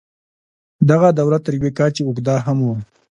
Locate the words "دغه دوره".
0.89-1.37